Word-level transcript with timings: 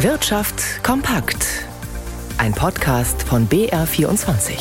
Wirtschaft 0.00 0.84
kompakt. 0.84 1.64
Ein 2.36 2.52
Podcast 2.52 3.22
von 3.22 3.48
BR24. 3.48 4.58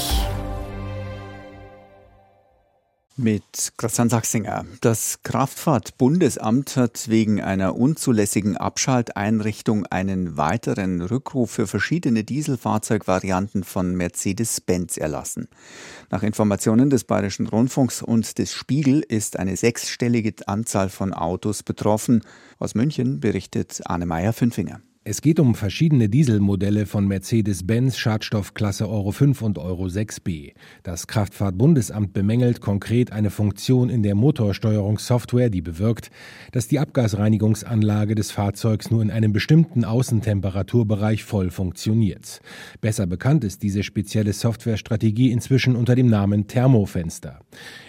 Mit 3.18 3.44
Christian 3.76 4.08
Sachsinger. 4.08 4.64
Das 4.80 5.24
Kraftfahrtbundesamt 5.24 6.78
hat 6.78 7.10
wegen 7.10 7.42
einer 7.42 7.76
unzulässigen 7.76 8.56
Abschalteinrichtung 8.56 9.86
einen 9.88 10.38
weiteren 10.38 11.02
Rückruf 11.02 11.52
für 11.52 11.68
verschiedene 11.68 12.24
Dieselfahrzeugvarianten 12.24 13.66
von 13.66 13.94
Mercedes-Benz 13.94 14.96
erlassen. 14.96 15.50
Nach 16.12 16.24
Informationen 16.24 16.90
des 16.90 17.04
Bayerischen 17.04 17.48
Rundfunks 17.48 18.02
und 18.02 18.38
des 18.38 18.54
Spiegel 18.54 19.02
ist 19.02 19.38
eine 19.38 19.58
sechsstellige 19.58 20.48
Anzahl 20.48 20.88
von 20.88 21.14
Autos 21.14 21.62
betroffen. 21.62 22.22
Aus 22.58 22.74
München 22.74 23.20
berichtet 23.20 23.82
Arne 23.84 24.06
Meyer-Fünfinger. 24.06 24.80
Es 25.08 25.22
geht 25.22 25.40
um 25.40 25.54
verschiedene 25.54 26.10
Dieselmodelle 26.10 26.88
von 26.88 27.08
Mercedes-Benz 27.08 27.96
Schadstoffklasse 27.96 28.90
Euro 28.90 29.12
5 29.12 29.44
und 29.44 29.60
Euro 29.60 29.86
6b. 29.86 30.54
Das 30.82 31.06
Kraftfahrtbundesamt 31.06 32.12
bemängelt 32.12 32.60
konkret 32.60 33.12
eine 33.12 33.30
Funktion 33.30 33.92
in 33.92 34.02
der 34.02 34.16
Motorsteuerungssoftware, 34.16 35.52
die 35.52 35.62
bewirkt, 35.62 36.10
dass 36.54 36.68
die 36.68 36.80
Abgasreinigungsanlage 36.80 38.16
des 38.16 38.32
Fahrzeugs 38.32 38.90
nur 38.90 39.04
in 39.04 39.12
einem 39.12 39.32
bestimmten 39.32 39.86
Außentemperaturbereich 39.86 41.24
voll 41.24 41.52
funktioniert. 41.52 42.42
Besser 42.82 43.06
bekannt 43.06 43.44
ist 43.44 43.62
diese 43.62 43.84
spezielle 43.84 44.34
Softwarestrategie 44.34 45.30
inzwischen 45.30 45.76
unter 45.76 45.94
dem 45.94 46.08
Namen 46.08 46.48
Thermofenster. 46.48 47.42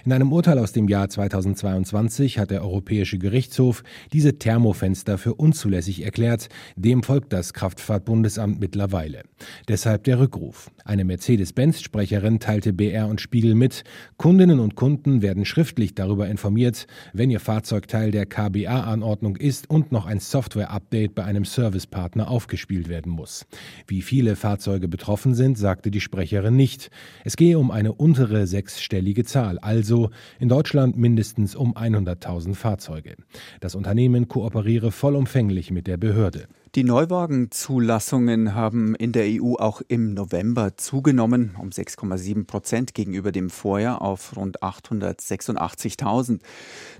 In 0.04 0.12
einem 0.12 0.34
Urteil 0.34 0.58
aus 0.58 0.72
dem 0.72 0.86
Jahr 0.86 1.08
2022 1.08 2.38
hat 2.38 2.50
der 2.50 2.60
Europäische 2.60 3.16
Gerichtshof 3.16 3.84
diese 4.12 4.38
Thermofenster 4.38 5.16
für 5.16 5.32
unzulässig 5.32 6.04
erklärt, 6.04 6.50
dem 6.76 7.04
folgt 7.06 7.32
das 7.32 7.54
Kraftfahrtbundesamt 7.54 8.58
mittlerweile. 8.58 9.22
Deshalb 9.68 10.02
der 10.02 10.18
Rückruf. 10.18 10.72
Eine 10.84 11.04
Mercedes-Benz-Sprecherin 11.04 12.40
teilte 12.40 12.72
BR 12.72 13.06
und 13.06 13.20
Spiegel 13.20 13.54
mit, 13.54 13.84
Kundinnen 14.16 14.58
und 14.58 14.74
Kunden 14.74 15.22
werden 15.22 15.44
schriftlich 15.44 15.94
darüber 15.94 16.26
informiert, 16.26 16.88
wenn 17.12 17.30
ihr 17.30 17.38
Fahrzeug 17.38 17.86
Teil 17.86 18.10
der 18.10 18.26
KBA-Anordnung 18.26 19.36
ist 19.36 19.70
und 19.70 19.92
noch 19.92 20.06
ein 20.06 20.18
Software-Update 20.18 21.14
bei 21.14 21.22
einem 21.22 21.44
Servicepartner 21.44 22.28
aufgespielt 22.28 22.88
werden 22.88 23.12
muss. 23.12 23.46
Wie 23.86 24.02
viele 24.02 24.34
Fahrzeuge 24.34 24.88
betroffen 24.88 25.36
sind, 25.36 25.56
sagte 25.56 25.92
die 25.92 26.00
Sprecherin 26.00 26.56
nicht. 26.56 26.90
Es 27.22 27.36
gehe 27.36 27.56
um 27.56 27.70
eine 27.70 27.92
untere 27.92 28.48
sechsstellige 28.48 29.22
Zahl, 29.22 29.60
also 29.60 30.10
in 30.40 30.48
Deutschland 30.48 30.96
mindestens 30.96 31.54
um 31.54 31.76
100.000 31.76 32.56
Fahrzeuge. 32.56 33.14
Das 33.60 33.76
Unternehmen 33.76 34.26
kooperiere 34.26 34.90
vollumfänglich 34.90 35.70
mit 35.70 35.86
der 35.86 35.98
Behörde. 35.98 36.48
Die 36.76 36.84
Neuwagenzulassungen 36.84 38.54
haben 38.54 38.94
in 38.96 39.12
der 39.12 39.24
EU 39.26 39.54
auch 39.54 39.80
im 39.88 40.12
November 40.12 40.76
zugenommen, 40.76 41.56
um 41.58 41.70
6,7 41.70 42.46
Prozent 42.46 42.92
gegenüber 42.92 43.32
dem 43.32 43.48
Vorjahr 43.48 44.02
auf 44.02 44.36
rund 44.36 44.62
886.000. 44.62 46.40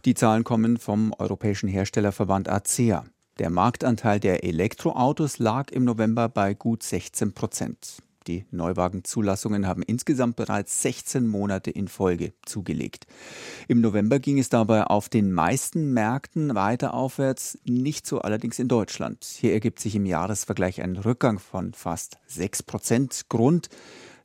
Die 0.07 0.15
Zahlen 0.15 0.45
kommen 0.45 0.79
vom 0.79 1.13
Europäischen 1.19 1.69
Herstellerverband 1.69 2.49
ACEA. 2.49 3.05
Der 3.39 3.51
Marktanteil 3.51 4.19
der 4.19 4.45
Elektroautos 4.45 5.39
lag 5.39 5.71
im 5.71 5.85
November 5.85 6.31
bei 6.31 6.55
gut 6.55 6.83
16 6.83 7.35
Prozent. 7.35 7.99
Die 8.27 8.45
Neuwagenzulassungen 8.51 9.67
haben 9.67 9.83
insgesamt 9.83 10.37
bereits 10.37 10.83
16 10.83 11.27
Monate 11.27 11.71
in 11.71 11.87
Folge 11.87 12.33
zugelegt. 12.45 13.07
Im 13.69 13.81
November 13.81 14.19
ging 14.19 14.39
es 14.39 14.49
dabei 14.49 14.85
auf 14.85 15.09
den 15.09 15.33
meisten 15.33 15.93
Märkten 15.93 16.55
weiter 16.55 16.95
aufwärts, 16.95 17.59
nicht 17.65 18.07
so 18.07 18.21
allerdings 18.21 18.59
in 18.59 18.69
Deutschland. 18.69 19.25
Hier 19.25 19.53
ergibt 19.53 19.79
sich 19.79 19.95
im 19.95 20.07
Jahresvergleich 20.07 20.83
ein 20.83 20.97
Rückgang 20.97 21.39
von 21.39 21.73
fast 21.73 22.19
6 22.27 22.65
Prozent. 22.65 23.27
Grund 23.29 23.69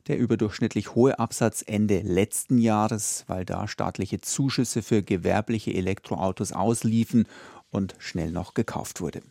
der 0.08 0.18
überdurchschnittlich 0.18 0.96
hohe 0.96 1.18
Absatz 1.20 1.62
Ende 1.64 2.00
letzten 2.00 2.58
Jahres, 2.58 3.24
weil 3.28 3.44
da 3.44 3.68
staatliche 3.68 4.20
Zuschüsse 4.20 4.82
für 4.82 5.02
gewerbliche 5.02 5.72
Elektroautos 5.74 6.52
ausliefen 6.52 7.28
und 7.70 7.94
schnell 7.98 8.32
noch 8.32 8.54
gekauft 8.54 9.00
wurde. 9.00 9.22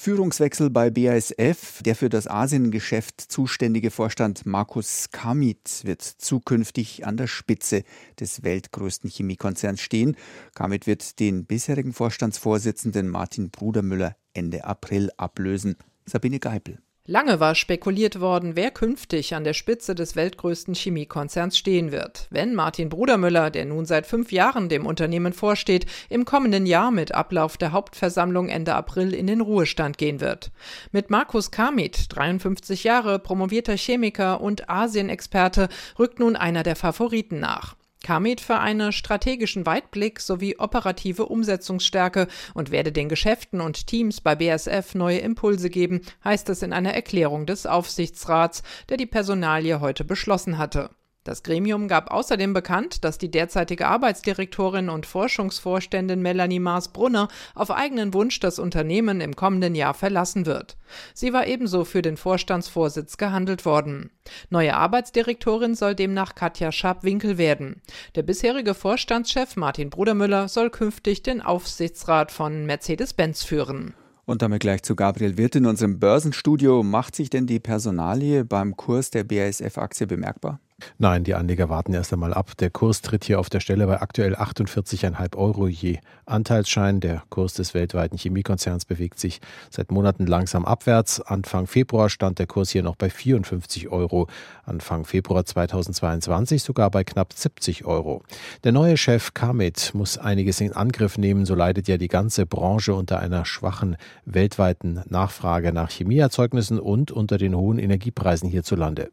Führungswechsel 0.00 0.70
bei 0.70 0.90
BASF. 0.90 1.82
Der 1.82 1.96
für 1.96 2.08
das 2.08 2.28
Asiengeschäft 2.28 3.20
zuständige 3.20 3.90
Vorstand 3.90 4.46
Markus 4.46 5.10
Kamit 5.10 5.80
wird 5.82 6.02
zukünftig 6.02 7.04
an 7.04 7.16
der 7.16 7.26
Spitze 7.26 7.82
des 8.20 8.44
weltgrößten 8.44 9.10
Chemiekonzerns 9.10 9.80
stehen. 9.80 10.16
Kamit 10.54 10.86
wird 10.86 11.18
den 11.18 11.46
bisherigen 11.46 11.92
Vorstandsvorsitzenden 11.92 13.08
Martin 13.08 13.50
Brudermüller 13.50 14.14
Ende 14.34 14.64
April 14.64 15.10
ablösen. 15.16 15.74
Sabine 16.06 16.38
Geipel. 16.38 16.78
Lange 17.10 17.40
war 17.40 17.54
spekuliert 17.54 18.20
worden, 18.20 18.54
wer 18.54 18.70
künftig 18.70 19.34
an 19.34 19.42
der 19.42 19.54
Spitze 19.54 19.94
des 19.94 20.14
weltgrößten 20.14 20.74
Chemiekonzerns 20.74 21.56
stehen 21.56 21.90
wird. 21.90 22.26
Wenn 22.28 22.54
Martin 22.54 22.90
Brudermüller, 22.90 23.50
der 23.50 23.64
nun 23.64 23.86
seit 23.86 24.06
fünf 24.06 24.30
Jahren 24.30 24.68
dem 24.68 24.84
Unternehmen 24.84 25.32
vorsteht, 25.32 25.86
im 26.10 26.26
kommenden 26.26 26.66
Jahr 26.66 26.90
mit 26.90 27.14
Ablauf 27.14 27.56
der 27.56 27.72
Hauptversammlung 27.72 28.50
Ende 28.50 28.74
April 28.74 29.14
in 29.14 29.26
den 29.26 29.40
Ruhestand 29.40 29.96
gehen 29.96 30.20
wird. 30.20 30.50
Mit 30.92 31.08
Markus 31.08 31.50
Kamit, 31.50 32.14
53 32.14 32.84
Jahre, 32.84 33.18
promovierter 33.18 33.78
Chemiker 33.78 34.42
und 34.42 34.68
Asienexperte, 34.68 35.70
rückt 35.98 36.20
nun 36.20 36.36
einer 36.36 36.62
der 36.62 36.76
Favoriten 36.76 37.40
nach. 37.40 37.77
Kamit 38.02 38.40
für 38.40 38.58
einen 38.58 38.92
strategischen 38.92 39.66
Weitblick 39.66 40.20
sowie 40.20 40.56
operative 40.58 41.26
Umsetzungsstärke 41.26 42.28
und 42.54 42.70
werde 42.70 42.92
den 42.92 43.08
Geschäften 43.08 43.60
und 43.60 43.86
Teams 43.86 44.20
bei 44.20 44.34
BSF 44.34 44.94
neue 44.94 45.18
Impulse 45.18 45.68
geben, 45.68 46.02
heißt 46.24 46.48
es 46.48 46.62
in 46.62 46.72
einer 46.72 46.94
Erklärung 46.94 47.46
des 47.46 47.66
Aufsichtsrats, 47.66 48.62
der 48.88 48.96
die 48.96 49.06
Personalie 49.06 49.80
heute 49.80 50.04
beschlossen 50.04 50.58
hatte. 50.58 50.90
Das 51.24 51.42
Gremium 51.42 51.88
gab 51.88 52.10
außerdem 52.10 52.54
bekannt, 52.54 53.04
dass 53.04 53.18
die 53.18 53.30
derzeitige 53.30 53.86
Arbeitsdirektorin 53.86 54.88
und 54.88 55.04
Forschungsvorständin 55.04 56.22
Melanie 56.22 56.58
Maas-Brunner 56.58 57.28
auf 57.54 57.70
eigenen 57.70 58.14
Wunsch 58.14 58.40
das 58.40 58.58
Unternehmen 58.58 59.20
im 59.20 59.36
kommenden 59.36 59.74
Jahr 59.74 59.92
verlassen 59.92 60.46
wird. 60.46 60.78
Sie 61.12 61.34
war 61.34 61.46
ebenso 61.46 61.84
für 61.84 62.00
den 62.00 62.16
Vorstandsvorsitz 62.16 63.18
gehandelt 63.18 63.66
worden. 63.66 64.10
Neue 64.48 64.74
Arbeitsdirektorin 64.74 65.74
soll 65.74 65.94
demnach 65.94 66.34
Katja 66.34 66.72
Scharp-Winkel 66.72 67.36
werden. 67.36 67.82
Der 68.14 68.22
bisherige 68.22 68.72
Vorstandschef 68.72 69.56
Martin 69.56 69.90
Brudermüller 69.90 70.48
soll 70.48 70.70
künftig 70.70 71.22
den 71.22 71.42
Aufsichtsrat 71.42 72.32
von 72.32 72.64
Mercedes-Benz 72.64 73.42
führen. 73.42 73.92
Und 74.24 74.42
damit 74.42 74.60
gleich 74.60 74.82
zu 74.82 74.94
Gabriel 74.94 75.38
Wirth 75.38 75.56
in 75.56 75.66
unserem 75.66 75.98
Börsenstudio. 75.98 76.82
Macht 76.82 77.16
sich 77.16 77.30
denn 77.30 77.46
die 77.46 77.60
Personalie 77.60 78.44
beim 78.44 78.76
Kurs 78.76 79.10
der 79.10 79.24
BASF-Aktie 79.24 80.06
bemerkbar? 80.06 80.60
Nein, 80.98 81.24
die 81.24 81.34
Anleger 81.34 81.68
warten 81.68 81.92
erst 81.92 82.12
einmal 82.12 82.32
ab. 82.32 82.56
Der 82.58 82.70
Kurs 82.70 83.02
tritt 83.02 83.24
hier 83.24 83.40
auf 83.40 83.50
der 83.50 83.58
Stelle 83.58 83.86
bei 83.86 84.00
aktuell 84.00 84.36
48,5 84.36 85.36
Euro 85.36 85.66
je 85.66 85.98
Anteilsschein. 86.24 87.00
Der 87.00 87.24
Kurs 87.30 87.54
des 87.54 87.74
weltweiten 87.74 88.16
Chemiekonzerns 88.16 88.84
bewegt 88.84 89.18
sich 89.18 89.40
seit 89.70 89.90
Monaten 89.90 90.26
langsam 90.26 90.64
abwärts. 90.64 91.20
Anfang 91.20 91.66
Februar 91.66 92.10
stand 92.10 92.38
der 92.38 92.46
Kurs 92.46 92.70
hier 92.70 92.84
noch 92.84 92.94
bei 92.94 93.10
54 93.10 93.88
Euro. 93.88 94.28
Anfang 94.64 95.04
Februar 95.04 95.44
2022 95.44 96.62
sogar 96.62 96.90
bei 96.92 97.02
knapp 97.02 97.32
70 97.32 97.84
Euro. 97.84 98.22
Der 98.62 98.70
neue 98.70 98.96
Chef 98.96 99.34
Kamit 99.34 99.92
muss 99.94 100.16
einiges 100.16 100.60
in 100.60 100.72
Angriff 100.72 101.18
nehmen. 101.18 101.44
So 101.44 101.56
leidet 101.56 101.88
ja 101.88 101.96
die 101.96 102.08
ganze 102.08 102.46
Branche 102.46 102.94
unter 102.94 103.18
einer 103.18 103.44
schwachen 103.44 103.96
weltweiten 104.24 105.02
Nachfrage 105.08 105.72
nach 105.72 105.90
Chemieerzeugnissen 105.90 106.78
und 106.78 107.10
unter 107.10 107.36
den 107.36 107.56
hohen 107.56 107.80
Energiepreisen 107.80 108.48
hierzulande. 108.48 109.10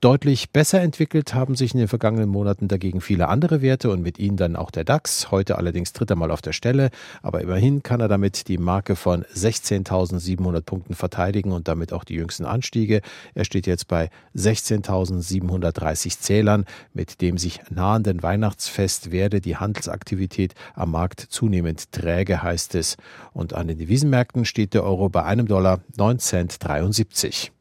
Deutlich 0.00 0.50
besser 0.50 0.82
entwickelt 0.82 1.05
entwickelt 1.06 1.34
haben 1.34 1.54
sich 1.54 1.72
in 1.72 1.78
den 1.78 1.86
vergangenen 1.86 2.28
Monaten 2.28 2.66
dagegen 2.66 3.00
viele 3.00 3.28
andere 3.28 3.62
Werte 3.62 3.90
und 3.90 4.02
mit 4.02 4.18
ihnen 4.18 4.36
dann 4.36 4.56
auch 4.56 4.72
der 4.72 4.82
DAX. 4.82 5.30
Heute 5.30 5.56
allerdings 5.56 5.92
dritter 5.92 6.16
Mal 6.16 6.32
auf 6.32 6.42
der 6.42 6.52
Stelle, 6.52 6.90
aber 7.22 7.42
immerhin 7.42 7.84
kann 7.84 8.00
er 8.00 8.08
damit 8.08 8.48
die 8.48 8.58
Marke 8.58 8.96
von 8.96 9.22
16.700 9.22 10.62
Punkten 10.62 10.94
verteidigen 10.94 11.52
und 11.52 11.68
damit 11.68 11.92
auch 11.92 12.02
die 12.02 12.14
jüngsten 12.14 12.44
Anstiege. 12.44 13.02
Er 13.34 13.44
steht 13.44 13.68
jetzt 13.68 13.86
bei 13.86 14.10
16.730 14.34 16.18
Zählern, 16.18 16.64
mit 16.92 17.20
dem 17.20 17.38
sich 17.38 17.60
nahenden 17.70 18.24
Weihnachtsfest 18.24 19.12
werde 19.12 19.40
die 19.40 19.58
Handelsaktivität 19.58 20.56
am 20.74 20.90
Markt 20.90 21.20
zunehmend 21.20 21.92
träge, 21.92 22.42
heißt 22.42 22.74
es. 22.74 22.96
Und 23.32 23.54
an 23.54 23.68
den 23.68 23.78
Devisenmärkten 23.78 24.44
steht 24.44 24.74
der 24.74 24.82
Euro 24.82 25.08
bei 25.08 25.22
einem 25.22 25.46
Dollar 25.46 25.78
9 25.96 26.18
Cent 26.18 26.64
73. 26.64 27.52